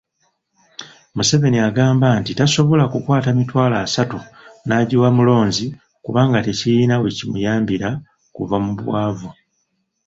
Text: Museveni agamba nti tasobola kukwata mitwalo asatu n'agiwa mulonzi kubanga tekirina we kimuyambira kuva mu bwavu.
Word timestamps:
Museveni 1.17 1.59
agamba 1.67 2.07
nti 2.19 2.31
tasobola 2.39 2.83
kukwata 2.91 3.29
mitwalo 3.37 3.75
asatu 3.85 4.17
n'agiwa 4.65 5.09
mulonzi 5.17 5.65
kubanga 6.03 6.37
tekirina 6.45 6.95
we 7.01 7.07
kimuyambira 7.17 7.89
kuva 8.35 8.55
mu 8.63 8.71
bwavu. 8.79 9.29